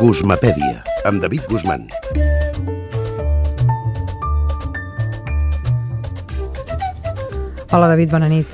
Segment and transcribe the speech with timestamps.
[0.00, 1.86] Guzmapèdia, amb David Guzmán.
[7.70, 8.46] Hola, David, bona nit.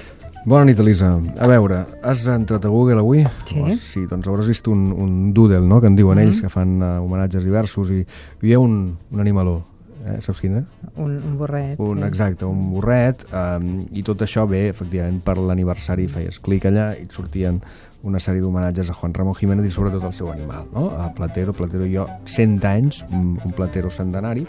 [0.46, 1.10] Bona nit, Elisa.
[1.36, 3.24] A veure, has entrat a Google avui?
[3.44, 3.60] Sí.
[3.60, 6.78] Oh, sí, doncs hauràs vist un, un doodle, no?, que en diuen ells, que fan
[6.80, 8.06] uh, homenatges diversos, i hi
[8.40, 8.78] havia un,
[9.12, 9.58] un animaló,
[10.06, 10.18] eh?
[10.24, 10.90] saps quin, eh?
[10.94, 11.80] Un, un borret.
[11.80, 12.08] Un, sí.
[12.08, 17.06] exacte, un borret, um, i tot això ve, efectivament, per l'aniversari, feies clic allà i
[17.06, 17.60] et sortien
[18.02, 20.88] una sèrie d'homenatges a Juan Ramón Jiménez i sobretot al seu animal, no?
[20.96, 24.46] A Platero, Platero i jo, 100 anys, un, un Platero centenari,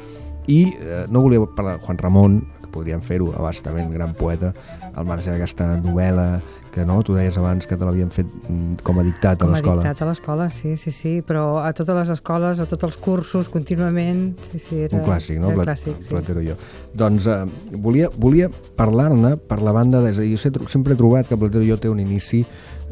[0.48, 2.40] i eh, no volia parlar de Juan Ramon,
[2.72, 4.54] podríem fer-ho abastament, gran poeta,
[4.96, 9.00] al marge d'aquesta novel·la que no, tu deies abans que te l'havien fet mm, com
[9.02, 9.82] a dictat Com a a l'escola.
[9.84, 13.50] dictat a l'escola, sí, sí, sí, però a totes les escoles, a tots els cursos,
[13.52, 14.96] contínuament, sí, sí, era...
[15.02, 15.52] Un clàssic, no?
[15.52, 16.14] Era clàssic, sí.
[16.14, 16.56] Platero jo.
[16.96, 17.42] Doncs eh,
[17.76, 18.48] volia, volia
[18.80, 20.00] parlar-ne per la banda...
[20.02, 22.46] De, és a dir, jo sempre, he trobat que Platero jo té un inici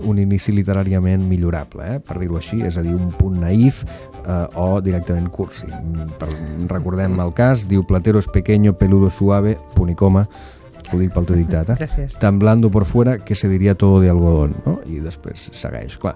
[0.05, 1.97] un inici literàriament millorable, eh?
[1.99, 5.67] per dir-ho així, és a dir, un punt naïf eh, o directament cursi.
[6.19, 6.29] Per,
[6.71, 10.25] recordem el cas, diu Platero es pequeño, peludo, suave, punt i coma,
[10.89, 11.77] ho dic pel teu dictat, eh?
[11.83, 12.17] Gràcies.
[12.19, 14.79] tan blando por fuera que se diría todo de algodón, no?
[14.89, 16.15] I després segueix, clar.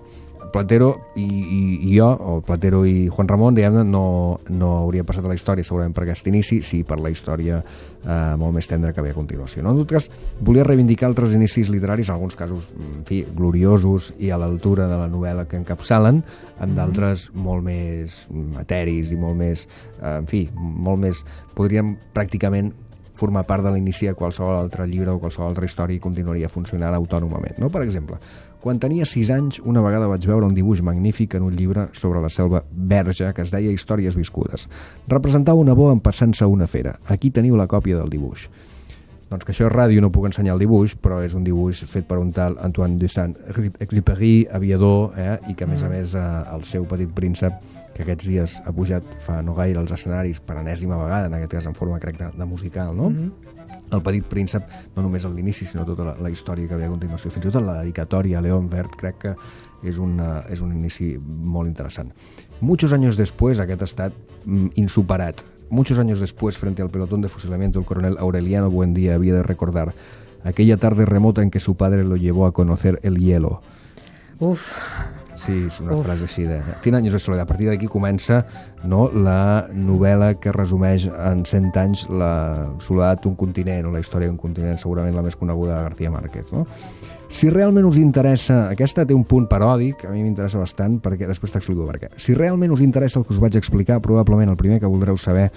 [0.53, 4.03] Platero i, i, i jo, o Platero i Juan Ramon, diguem no,
[4.53, 8.35] no hauria passat a la història segurament per aquest inici, sí per la història eh,
[8.39, 9.63] molt més tendra que ve a continuació.
[9.65, 9.73] No?
[9.73, 10.07] En tot cas,
[10.45, 15.01] volia reivindicar altres inicis literaris, en alguns casos, en fi, gloriosos i a l'altura de
[15.01, 16.21] la novel·la que encapçalen,
[16.63, 19.67] amb d'altres molt més materis i molt més,
[19.99, 21.25] eh, en fi, molt més,
[21.57, 22.71] podríem pràcticament
[23.13, 26.95] formar part de l'inici de qualsevol altre llibre o qualsevol altra història i continuaria funcionant
[26.97, 27.59] autònomament.
[27.61, 27.69] No?
[27.69, 28.17] Per exemple,
[28.63, 32.21] quan tenia 6 anys, una vegada vaig veure un dibuix magnífic en un llibre sobre
[32.23, 34.69] la selva verge que es deia Històries viscudes.
[35.11, 36.97] Representava una boa empassant-se una fera.
[37.11, 38.47] Aquí teniu la còpia del dibuix.
[39.33, 42.05] Doncs que això és ràdio, no puc ensenyar el dibuix, però és un dibuix fet
[42.05, 45.39] per un tal Antoine de Saint-Exupéry, aviador, eh?
[45.49, 47.55] i que a més a més eh, el seu petit príncep
[47.95, 51.55] que aquests dies ha pujat fa no gaire als escenaris per enèsima vegada, en aquest
[51.55, 53.09] cas en forma crec de, de musical, no?
[53.09, 53.59] Mm -hmm.
[53.93, 54.63] El petit príncep,
[54.95, 57.49] no només a l'inici, sinó tota la, la història que ve a continuació, fins i
[57.49, 59.35] tot la dedicatòria a León Vert, crec que
[59.83, 62.11] és, una, és un inici molt interessant.
[62.61, 64.13] Muchos años después, aquest estat
[64.45, 65.43] mm, insuperat.
[65.73, 69.95] Muchos años después, frente al pelotón de fusilamiento, el coronel Aureliano Buendía había de recordar
[70.43, 73.63] aquella tarde remota en que su padre lo llevó a conocer el hielo.
[74.37, 74.71] Uf,
[75.43, 76.05] Sí, és una Uf.
[76.05, 76.59] frase així de...
[76.85, 77.43] 100 anys de soledat.
[77.43, 78.45] A partir d'aquí comença
[78.87, 82.29] no, la novel·la que resumeix en 100 anys la
[82.79, 86.47] soledat d'un continent, o la història d'un continent, segurament la més coneguda de García Márquez.
[86.55, 86.63] No?
[87.33, 88.69] Si realment us interessa...
[88.71, 92.11] Aquesta té un punt paròdic, a mi m'interessa bastant, perquè després t'explico per què.
[92.21, 95.49] Si realment us interessa el que us vaig explicar, probablement el primer que voldreu saber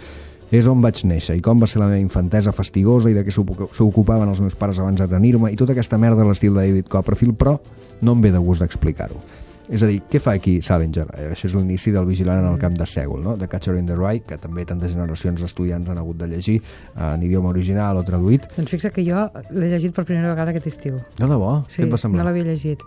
[0.54, 3.32] és on vaig néixer i com va ser la meva infantesa fastigosa i de què
[3.34, 6.62] s'ocu- s'ocupaven els meus pares abans de tenir-me i tota aquesta merda a l'estil de
[6.68, 7.56] David Copperfield, però
[8.02, 9.18] no em ve de gust d'explicar-ho.
[9.68, 11.06] És a dir, què fa aquí Salinger?
[11.16, 13.36] Eh, Això és l'inici del Vigilant en el camp de Sègol, no?
[13.36, 17.14] de Catcher in the Rye, que també tantes generacions d'estudiants han hagut de llegir eh,
[17.14, 18.46] en idioma original o traduït.
[18.56, 21.00] doncs fixa que jo l'he llegit per primera vegada aquest estiu.
[21.18, 21.64] De debò?
[21.68, 22.22] Sí, què et va semblar?
[22.22, 22.84] no l'havia llegit.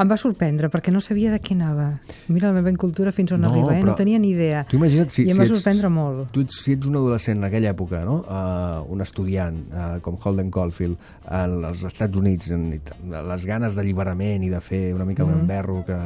[0.00, 1.88] Em va sorprendre, perquè no sabia de què anava.
[2.28, 3.82] Mira la meva incultura fins on No, arriba, eh?
[3.82, 4.64] no tenia ni idea.
[4.70, 6.30] Tu imagina't si, I em si va ets- sorprendre molt.
[6.32, 8.20] Tu ets, si ets un adolescent en aquella època, no?
[8.22, 12.70] uh, un estudiant uh, com Holden Caulfield als Estats Units, en,
[13.10, 15.34] les ganes d'alliberament i de fer una mica Mm-hmm.
[15.34, 15.96] un enverro que,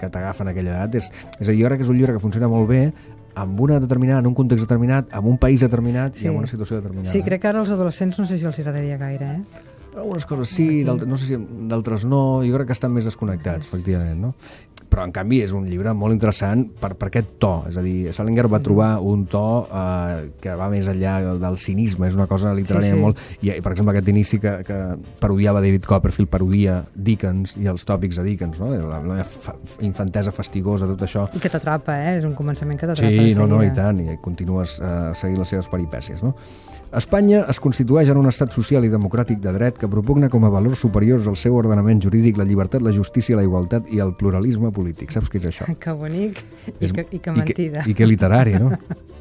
[0.00, 1.10] que t'agafa en aquella edat, és,
[1.40, 2.92] és a dir, jo crec que és un llibre que funciona molt bé
[3.34, 6.26] amb una determinada, en un context determinat, amb un país determinat Sí.
[6.26, 7.10] i amb una situació determinada.
[7.10, 9.40] Sí, crec que ara als adolescents no sé si els agradaria gaire, eh?
[9.94, 11.40] Algunes coses sí, no sé si
[11.70, 14.34] d'altres no, jo crec que estan més desconnectats, efectivament, no?
[14.94, 17.50] Però, en canvi, és un llibre molt interessant per, per aquest to.
[17.66, 22.06] És a dir, Salinger va trobar un to eh, que va més enllà del, cinisme,
[22.06, 23.00] és una cosa literària Sí, sí.
[23.02, 23.22] molt...
[23.42, 24.76] I, per exemple, aquest inici que, que
[25.18, 28.70] parodiava David Copperfield, parodia Dickens i els tòpics de Dickens, no?
[28.70, 31.26] La, la fa, infantesa fastigosa, tot això.
[31.34, 32.14] I que t'atrapa, eh?
[32.20, 33.26] És un començament que t'atrapa.
[33.26, 36.36] Sí, no, no, i tant, i continues eh, seguint les seves peripècies, no?
[36.94, 40.50] Espanya es constitueix en un estat social i democràtic de dret que propugna com a
[40.52, 44.70] valors superiors al seu ordenament jurídic la llibertat, la justícia, la igualtat i el pluralisme
[44.74, 45.12] polític.
[45.14, 45.68] Saps què és això?
[45.80, 47.82] Que bonic i, És- que, i que mentida.
[47.82, 48.72] I que, i que literari, no?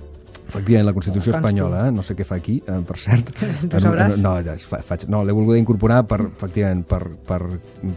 [0.54, 1.92] Efectivament, la Constitució espanyola, eh?
[1.96, 3.32] no sé què fa aquí, eh, per cert.
[3.72, 4.20] Tu sabràs.
[4.22, 7.40] No, ja, fa, faig, no l'he volgut incorporar per, efectivament, per, per,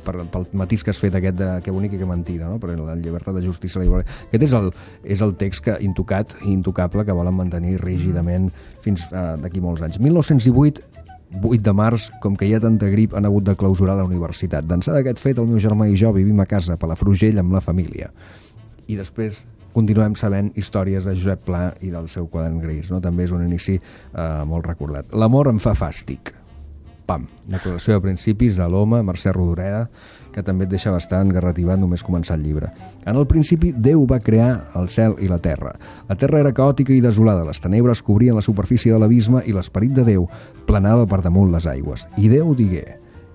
[0.07, 2.57] per, pel matís que has fet aquest de que bonic i que mentida, no?
[2.62, 4.15] per la llibertat, la justícia, la igualtat.
[4.31, 4.71] Aquest és el,
[5.05, 8.49] és el text que, intocat i intocable que volen mantenir rígidament
[8.81, 10.01] fins eh, d'aquí molts anys.
[10.01, 14.06] 1918 8 de març, com que hi ha tanta grip, han hagut de clausurar la
[14.06, 14.67] universitat.
[14.69, 17.62] D'ençà d'aquest fet, el meu germà i jo vivim a casa, a Palafrugell, amb la
[17.64, 18.12] família.
[18.87, 19.44] I després
[19.76, 22.90] continuem sabent històries de Josep Pla i del seu quadern gris.
[22.93, 23.02] No?
[23.05, 25.12] També és un inici eh, molt recordat.
[25.12, 26.36] L'amor em fa fàstic.
[27.06, 29.87] Pam, declaració de principis de l'home, Mercè Rodoreda,
[30.35, 32.69] que també et deixa bastant garrativat només començar el llibre.
[33.06, 35.73] En el principi, Déu va crear el cel i la terra.
[36.11, 39.94] La terra era caòtica i desolada, les tenebres cobrien la superfície de l'abisme i l'esperit
[39.97, 40.29] de Déu
[40.69, 42.08] planava per damunt les aigües.
[42.19, 42.85] I Déu digué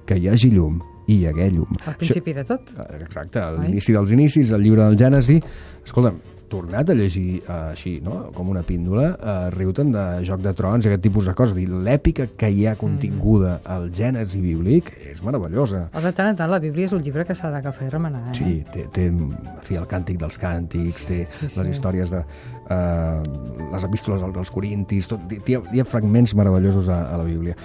[0.05, 1.71] que hi hagi llum i hi hagué llum.
[1.87, 2.75] Al principi de tot.
[2.75, 5.39] Això, exacte, a l'inici dels inicis, el llibre del Gènesi.
[5.81, 6.19] Escolta'm,
[6.51, 8.27] tornat a llegir uh, així, no?
[8.35, 11.55] com una píndola, uh, riu-te'n de Joc de Trons aquest tipus de coses.
[11.71, 15.85] L'èpica que hi ha continguda al Gènesi bíblic és meravellosa.
[15.95, 18.25] O de tant en tant la Bíblia és un llibre que s'ha d'agafar i remenar,
[18.31, 18.37] eh?
[18.37, 19.07] Sí, té, té
[19.65, 21.59] fi, el càntic dels càntics, té Sí, sí.
[21.59, 23.21] les històries de uh,
[23.71, 27.27] les epístoles dels, dels corintis, tot, hi, ha, hi ha fragments meravellosos a, a la
[27.27, 27.55] Bíblia.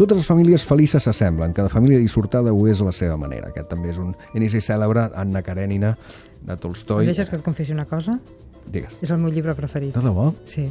[0.00, 3.50] Totes les famílies felices s'assemblen, cada família dissortada ho és a la seva manera.
[3.50, 5.90] Aquest també és un inici cèlebre, Anna Karenina,
[6.42, 7.06] de Em Tolstoi.
[7.06, 8.18] deixes que et confessi una cosa?
[8.70, 9.00] Digues.
[9.02, 9.94] És el meu llibre preferit.
[9.96, 10.32] De debò?
[10.44, 10.68] Sí.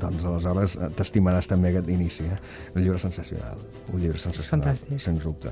[0.00, 2.24] Doncs aleshores eh, t'estimaràs també aquest inici.
[2.24, 2.36] Eh?
[2.76, 3.58] Un llibre sensacional.
[3.92, 4.98] Un llibre sensacional, Fantàstic.
[5.02, 5.50] sens dubte.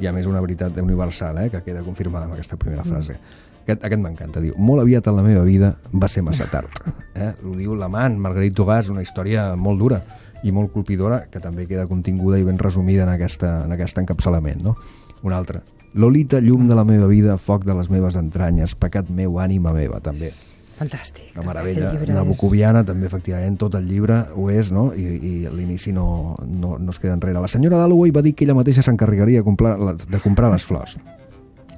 [0.00, 1.50] I a més una veritat universal, eh?
[1.50, 3.16] que queda confirmada amb aquesta primera frase.
[3.64, 6.68] Aquest, aquest m'encanta, diu, molt aviat en la meva vida va ser massa tard.
[7.14, 7.30] Eh?
[7.46, 10.00] Ho diu l'amant, Marguerite Dugas, una història molt dura
[10.42, 14.64] i molt colpidora, que també queda continguda i ben resumida en, aquesta, en aquest encapçalament.
[14.64, 14.74] No?
[15.22, 15.60] Un altre.
[15.94, 20.00] Lolita, llum de la meva vida, foc de les meves entranyes, pecat meu, ànima meva,
[20.02, 20.32] també.
[20.74, 21.28] Fantàstic.
[21.36, 24.88] La també, meravella nabucoviana, també, efectivament, tot el llibre ho és, no?
[24.90, 27.38] I, i l'inici no, no, no es queda enrere.
[27.38, 30.98] La senyora Dalloway va dir que ella mateixa s'encarregaria de, comprar, de comprar les flors.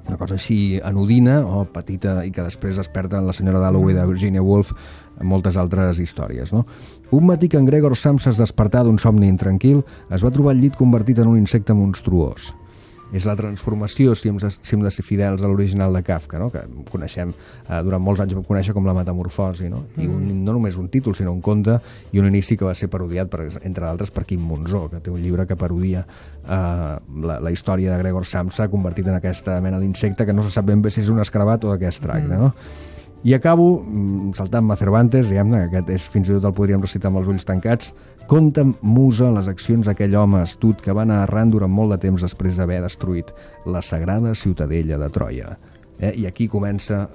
[0.07, 3.93] Una cosa així anodina o petita i que després es perd en la senyora Dalloway
[3.93, 4.71] de Virginia Woolf
[5.19, 6.55] en moltes altres històries.
[6.55, 6.63] No?
[7.11, 10.63] Un matí que en Gregor Samsa es despertà d'un somni intranquil es va trobar el
[10.63, 12.55] llit convertit en un insecte monstruós.
[13.15, 16.37] És la transformació, si hem, de- si hem de ser fidels a l'original de Kafka,
[16.39, 16.49] no?
[16.51, 16.59] que
[16.91, 17.29] coneixem,
[17.69, 19.85] eh, durant molts anys vam conèixer com la metamorfosi, no?
[19.97, 21.79] I un, no només un títol, sinó un conte
[22.11, 25.09] i un inici que va ser parodiat, per, entre d'altres, per Quim Monzó, que té
[25.09, 26.51] un llibre que parodia eh,
[27.23, 30.65] la, la història de Gregor Samsa convertit en aquesta mena d'insecte que no se sap
[30.67, 32.53] ben bé si és un escarabat o de què es tracta, no?
[33.23, 37.09] I acabo mm, saltant-me Cervantes, diguem-ne, que aquest és, fins i tot el podríem recitar
[37.09, 37.93] amb els ulls tancats.
[38.29, 42.23] Conta'm, musa, les accions d'aquell home astut que va anar errant durant molt de temps
[42.23, 43.33] després d'haver destruït
[43.65, 45.55] la sagrada ciutadella de Troia.
[45.97, 46.13] Eh?
[46.21, 47.07] I aquí comença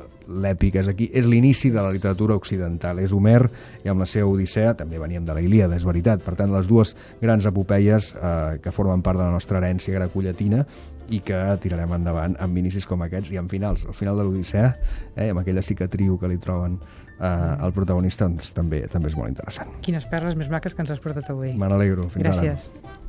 [0.42, 3.00] l'èpic, és aquí és l'inici de la literatura occidental.
[3.02, 3.42] És Homer
[3.84, 6.24] i amb la seva Odissea, també veníem de la Ilíada, és veritat.
[6.24, 10.64] Per tant, les dues grans epopeies eh, que formen part de la nostra herència grecollatina
[11.12, 13.84] i que tirarem endavant amb inicis com aquests i amb finals.
[13.84, 14.72] El final de l'Odissea,
[15.16, 16.78] eh, amb aquella cicatriu que li troben
[17.18, 19.72] eh, al protagonista, doncs, també també és molt interessant.
[19.84, 21.54] Quines perles més maques que ens has portat avui.
[21.58, 22.08] Me n'alegro.
[22.08, 22.32] Fins ara.
[22.32, 23.01] Gràcies.